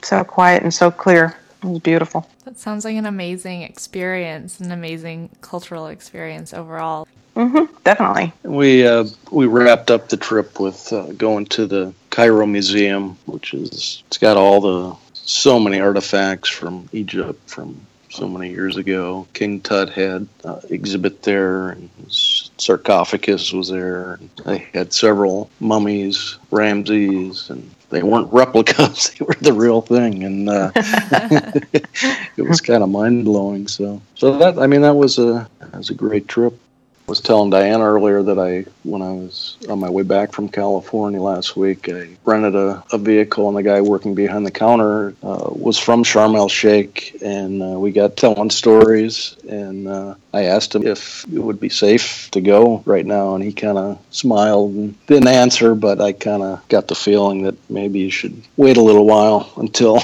So 0.02 0.24
quiet 0.24 0.62
and 0.62 0.72
so 0.72 0.90
clear. 0.90 1.36
It 1.64 1.68
was 1.68 1.78
beautiful. 1.78 2.28
That 2.44 2.58
sounds 2.58 2.84
like 2.84 2.96
an 2.96 3.06
amazing 3.06 3.62
experience, 3.62 4.60
an 4.60 4.70
amazing 4.70 5.30
cultural 5.40 5.86
experience 5.86 6.52
overall. 6.52 7.08
Mm-hmm, 7.36 7.74
definitely. 7.84 8.32
We 8.42 8.86
uh, 8.86 9.06
we 9.30 9.46
wrapped 9.46 9.90
up 9.90 10.10
the 10.10 10.18
trip 10.18 10.60
with 10.60 10.92
uh, 10.92 11.12
going 11.12 11.46
to 11.46 11.66
the 11.66 11.94
Cairo 12.10 12.46
Museum, 12.46 13.16
which 13.24 13.54
is 13.54 14.02
it's 14.06 14.18
got 14.18 14.36
all 14.36 14.60
the 14.60 14.96
so 15.14 15.58
many 15.58 15.80
artifacts 15.80 16.50
from 16.50 16.86
Egypt 16.92 17.40
from 17.48 17.80
so 18.10 18.28
many 18.28 18.50
years 18.50 18.76
ago. 18.76 19.26
King 19.32 19.60
Tut 19.60 19.88
had 19.88 20.28
uh, 20.44 20.60
exhibit 20.68 21.22
there, 21.22 21.70
and 21.70 21.88
his 22.04 22.50
sarcophagus 22.58 23.52
was 23.52 23.70
there. 23.70 24.20
They 24.44 24.58
had 24.72 24.92
several 24.92 25.50
mummies, 25.60 26.36
Ramses, 26.50 27.50
and 27.50 27.73
they 27.90 28.02
weren't 28.02 28.32
replicas; 28.32 29.10
they 29.18 29.24
were 29.24 29.36
the 29.40 29.52
real 29.52 29.80
thing, 29.80 30.24
and 30.24 30.48
uh, 30.48 30.70
it 32.36 32.48
was 32.48 32.60
kind 32.60 32.82
of 32.82 32.88
mind 32.88 33.24
blowing. 33.24 33.68
So, 33.68 34.00
so 34.14 34.38
that 34.38 34.58
I 34.58 34.66
mean, 34.66 34.82
that 34.82 34.94
was 34.94 35.18
a 35.18 35.48
that 35.60 35.76
was 35.76 35.90
a 35.90 35.94
great 35.94 36.28
trip. 36.28 36.58
Was 37.06 37.20
telling 37.20 37.50
Diana 37.50 37.84
earlier 37.84 38.22
that 38.22 38.38
I, 38.38 38.64
when 38.82 39.02
I 39.02 39.12
was 39.12 39.58
on 39.68 39.78
my 39.78 39.90
way 39.90 40.02
back 40.02 40.32
from 40.32 40.48
California 40.48 41.20
last 41.20 41.56
week, 41.56 41.88
I 41.88 42.08
rented 42.24 42.54
a, 42.54 42.82
a 42.92 42.98
vehicle, 42.98 43.48
and 43.48 43.56
the 43.56 43.62
guy 43.62 43.80
working 43.80 44.14
behind 44.14 44.46
the 44.46 44.50
counter 44.50 45.14
uh, 45.22 45.50
was 45.50 45.78
from 45.78 46.02
Sharm 46.02 46.36
el 46.36 46.48
Sheikh, 46.48 47.16
and 47.22 47.62
uh, 47.62 47.78
we 47.78 47.92
got 47.92 48.16
telling 48.16 48.50
stories. 48.50 49.36
And 49.48 49.86
uh, 49.86 50.14
I 50.32 50.44
asked 50.44 50.74
him 50.74 50.86
if 50.86 51.24
it 51.24 51.38
would 51.38 51.60
be 51.60 51.68
safe 51.68 52.30
to 52.30 52.40
go 52.40 52.82
right 52.86 53.04
now, 53.04 53.34
and 53.34 53.44
he 53.44 53.52
kind 53.52 53.76
of 53.76 53.98
smiled 54.10 54.72
and 54.74 55.06
didn't 55.06 55.28
answer, 55.28 55.74
but 55.74 56.00
I 56.00 56.12
kind 56.12 56.42
of 56.42 56.66
got 56.68 56.88
the 56.88 56.94
feeling 56.94 57.42
that 57.42 57.70
maybe 57.70 58.00
you 58.00 58.10
should 58.10 58.42
wait 58.56 58.78
a 58.78 58.82
little 58.82 59.06
while 59.06 59.52
until 59.56 60.00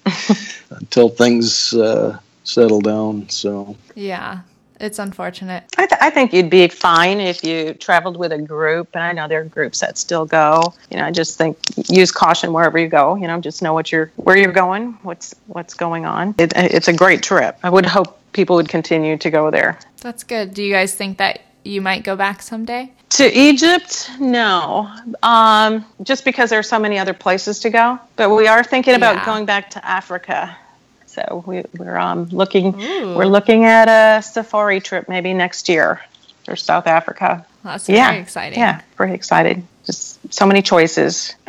until 0.70 1.08
things 1.08 1.74
uh, 1.74 2.18
settle 2.44 2.80
down. 2.80 3.28
So 3.28 3.76
Yeah, 3.96 4.42
it's 4.80 4.98
unfortunate. 4.98 5.64
I, 5.76 5.86
th- 5.86 6.00
I 6.00 6.10
think 6.10 6.32
you'd 6.32 6.50
be 6.50 6.68
fine 6.68 7.20
if 7.20 7.42
you 7.44 7.74
traveled 7.74 8.16
with 8.16 8.32
a 8.32 8.38
group, 8.38 8.88
and 8.94 9.02
I 9.02 9.12
know 9.12 9.28
there 9.28 9.40
are 9.40 9.44
groups 9.44 9.80
that 9.80 9.98
still 9.98 10.24
go. 10.26 10.72
You 10.90 10.98
know, 10.98 11.04
I 11.04 11.10
just 11.10 11.36
think 11.38 11.58
use 11.88 12.10
caution 12.12 12.52
wherever 12.52 12.78
you 12.78 12.88
go. 12.88 13.16
You 13.16 13.26
know, 13.26 13.40
just 13.40 13.62
know 13.62 13.72
what 13.74 13.90
you're 13.92 14.10
where 14.16 14.36
you're 14.36 14.52
going, 14.52 14.92
what's 15.02 15.34
what's 15.46 15.74
going 15.74 16.06
on. 16.06 16.34
It, 16.38 16.52
it's 16.56 16.88
a 16.88 16.92
great 16.92 17.22
trip. 17.22 17.58
I 17.62 17.70
would 17.70 17.86
hope 17.86 18.18
people 18.32 18.56
would 18.56 18.68
continue 18.68 19.16
to 19.18 19.30
go 19.30 19.50
there. 19.50 19.78
That's 20.00 20.22
good. 20.24 20.54
Do 20.54 20.62
you 20.62 20.72
guys 20.72 20.94
think 20.94 21.18
that 21.18 21.40
you 21.64 21.80
might 21.80 22.04
go 22.04 22.14
back 22.16 22.40
someday? 22.42 22.92
To 23.10 23.24
Egypt, 23.38 24.10
no. 24.20 24.88
Um, 25.22 25.84
just 26.02 26.24
because 26.24 26.50
there 26.50 26.58
are 26.58 26.62
so 26.62 26.78
many 26.78 26.98
other 26.98 27.14
places 27.14 27.58
to 27.60 27.70
go. 27.70 27.98
But 28.16 28.30
we 28.30 28.46
are 28.46 28.62
thinking 28.62 28.94
about 28.94 29.16
Yeah. 29.16 29.24
going 29.24 29.46
back 29.46 29.70
to 29.70 29.84
Africa. 29.84 30.56
So 31.08 31.42
we, 31.46 31.64
we're 31.76 31.96
um, 31.96 32.26
looking. 32.26 32.80
Ooh. 32.80 33.16
We're 33.16 33.26
looking 33.26 33.64
at 33.64 33.88
a 33.88 34.22
safari 34.22 34.80
trip 34.80 35.08
maybe 35.08 35.34
next 35.34 35.68
year 35.68 36.00
for 36.44 36.54
South 36.54 36.86
Africa. 36.86 37.44
That's 37.64 37.88
yeah, 37.88 38.10
very 38.10 38.22
exciting. 38.22 38.58
Yeah, 38.58 38.82
pretty 38.96 39.14
excited. 39.14 39.62
Just 39.84 40.32
so 40.32 40.46
many 40.46 40.62
choices. 40.62 41.34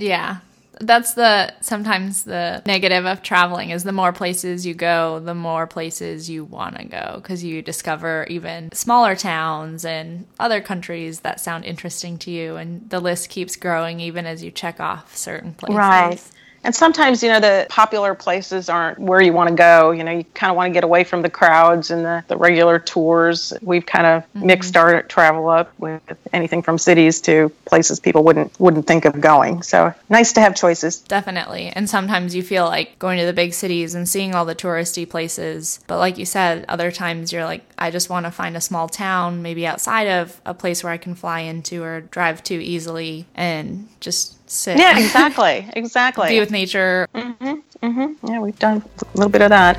Yeah. 0.00 0.38
That's 0.82 1.12
the 1.12 1.52
sometimes 1.60 2.24
the 2.24 2.62
negative 2.64 3.04
of 3.04 3.22
traveling 3.22 3.68
is 3.68 3.84
the 3.84 3.92
more 3.92 4.14
places 4.14 4.64
you 4.64 4.72
go, 4.72 5.20
the 5.20 5.34
more 5.34 5.66
places 5.66 6.30
you 6.30 6.42
want 6.42 6.78
to 6.78 6.84
go 6.84 7.16
because 7.16 7.44
you 7.44 7.60
discover 7.60 8.26
even 8.30 8.72
smaller 8.72 9.14
towns 9.14 9.84
and 9.84 10.26
other 10.38 10.62
countries 10.62 11.20
that 11.20 11.38
sound 11.38 11.66
interesting 11.66 12.16
to 12.20 12.30
you 12.30 12.56
and 12.56 12.88
the 12.88 12.98
list 12.98 13.28
keeps 13.28 13.56
growing 13.56 14.00
even 14.00 14.24
as 14.24 14.42
you 14.42 14.50
check 14.50 14.80
off 14.80 15.14
certain 15.14 15.52
places. 15.52 15.76
Right. 15.76 16.22
And 16.62 16.74
sometimes, 16.74 17.22
you 17.22 17.30
know, 17.30 17.40
the 17.40 17.66
popular 17.68 18.14
places 18.14 18.68
aren't 18.68 18.98
where 18.98 19.20
you 19.20 19.32
want 19.32 19.48
to 19.48 19.54
go. 19.54 19.92
You 19.92 20.04
know, 20.04 20.12
you 20.12 20.24
kind 20.34 20.50
of 20.50 20.56
want 20.56 20.68
to 20.68 20.72
get 20.74 20.84
away 20.84 21.04
from 21.04 21.22
the 21.22 21.30
crowds 21.30 21.90
and 21.90 22.04
the, 22.04 22.24
the 22.28 22.36
regular 22.36 22.78
tours. 22.78 23.52
We've 23.62 23.84
kind 23.84 24.06
of 24.06 24.22
mm-hmm. 24.22 24.46
mixed 24.46 24.76
our 24.76 25.02
travel 25.02 25.48
up 25.48 25.72
with 25.78 26.02
anything 26.32 26.62
from 26.62 26.76
cities 26.78 27.20
to 27.22 27.50
places 27.64 28.00
people 28.00 28.24
wouldn't 28.24 28.58
wouldn't 28.60 28.86
think 28.86 29.04
of 29.04 29.20
going. 29.20 29.62
So 29.62 29.94
nice 30.08 30.32
to 30.34 30.40
have 30.40 30.54
choices. 30.54 30.98
Definitely. 30.98 31.68
And 31.68 31.88
sometimes 31.88 32.34
you 32.34 32.42
feel 32.42 32.66
like 32.66 32.98
going 32.98 33.18
to 33.18 33.26
the 33.26 33.32
big 33.32 33.54
cities 33.54 33.94
and 33.94 34.08
seeing 34.08 34.34
all 34.34 34.44
the 34.44 34.54
touristy 34.54 35.08
places. 35.08 35.80
But 35.86 35.98
like 35.98 36.18
you 36.18 36.26
said, 36.26 36.64
other 36.68 36.90
times 36.90 37.32
you're 37.32 37.44
like, 37.44 37.64
I 37.78 37.90
just 37.90 38.10
want 38.10 38.26
to 38.26 38.30
find 38.30 38.56
a 38.56 38.60
small 38.60 38.88
town, 38.88 39.42
maybe 39.42 39.66
outside 39.66 40.08
of 40.08 40.40
a 40.44 40.52
place 40.52 40.84
where 40.84 40.92
I 40.92 40.98
can 40.98 41.14
fly 41.14 41.40
into 41.40 41.82
or 41.82 42.02
drive 42.02 42.42
to 42.44 42.54
easily 42.54 43.26
and 43.34 43.88
just 44.00 44.36
sit. 44.50 44.78
Yeah, 44.78 44.98
exactly, 45.04 45.68
exactly. 45.74 46.28
Be 46.28 46.40
with 46.40 46.50
nature. 46.50 47.08
Mm-hmm, 47.14 48.26
Yeah, 48.26 48.40
we've 48.40 48.58
done 48.58 48.82
a 49.00 49.16
little 49.16 49.30
bit 49.30 49.42
of 49.42 49.50
that. 49.50 49.78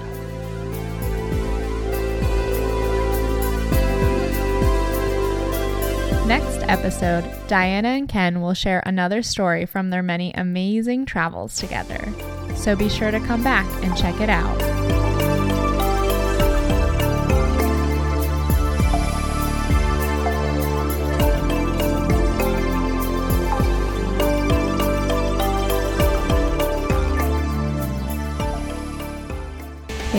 Next 6.28 6.64
episode, 6.70 7.26
Diana 7.48 7.90
and 7.90 8.08
Ken 8.08 8.40
will 8.40 8.54
share 8.54 8.82
another 8.86 9.22
story 9.22 9.66
from 9.66 9.90
their 9.90 10.04
many 10.04 10.32
amazing 10.34 11.06
travels 11.06 11.58
together. 11.58 12.00
So 12.56 12.76
be 12.76 12.88
sure 12.88 13.12
to 13.12 13.20
come 13.20 13.44
back 13.44 13.66
and 13.84 13.98
check 13.98 14.22
it 14.22 14.30
out. 14.30 15.11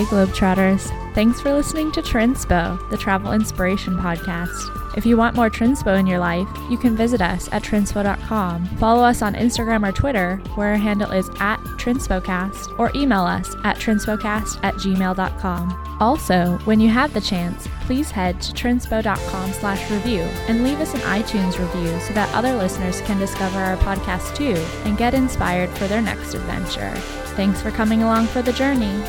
Hey 0.02 0.08
Globetrotters, 0.08 1.14
thanks 1.14 1.40
for 1.40 1.54
listening 1.54 1.92
to 1.92 2.02
Trinspo, 2.02 2.90
the 2.90 2.96
travel 2.96 3.30
inspiration 3.30 3.96
podcast. 3.96 4.96
If 4.96 5.06
you 5.06 5.16
want 5.16 5.36
more 5.36 5.48
Trinspo 5.48 5.96
in 5.96 6.08
your 6.08 6.18
life, 6.18 6.48
you 6.68 6.76
can 6.76 6.96
visit 6.96 7.22
us 7.22 7.48
at 7.52 7.62
trinspo.com. 7.62 8.66
Follow 8.78 9.04
us 9.04 9.22
on 9.22 9.34
Instagram 9.34 9.88
or 9.88 9.92
Twitter, 9.92 10.38
where 10.56 10.70
our 10.70 10.76
handle 10.76 11.12
is 11.12 11.28
at 11.38 11.58
TrinspOcast, 11.78 12.80
or 12.80 12.90
email 12.96 13.20
us 13.20 13.54
at 13.62 13.76
trinspocast 13.76 14.58
at 14.64 14.74
gmail.com. 14.74 15.96
Also, 16.00 16.58
when 16.64 16.80
you 16.80 16.88
have 16.88 17.14
the 17.14 17.20
chance, 17.20 17.68
please 17.82 18.10
head 18.10 18.40
to 18.40 18.52
trinspo.com 18.52 19.52
slash 19.52 19.88
review 19.88 20.22
and 20.48 20.64
leave 20.64 20.80
us 20.80 20.94
an 20.94 21.00
iTunes 21.02 21.60
review 21.60 22.00
so 22.00 22.12
that 22.12 22.34
other 22.34 22.56
listeners 22.56 23.00
can 23.02 23.20
discover 23.20 23.60
our 23.60 23.76
podcast 23.76 24.34
too 24.34 24.60
and 24.84 24.98
get 24.98 25.14
inspired 25.14 25.70
for 25.70 25.86
their 25.86 26.02
next 26.02 26.34
adventure. 26.34 26.90
Thanks 27.36 27.62
for 27.62 27.70
coming 27.70 28.02
along 28.02 28.26
for 28.26 28.42
the 28.42 28.52
journey. 28.52 29.00